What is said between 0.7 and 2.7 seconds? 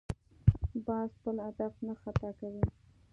باز خپل هدف نه خطا کوي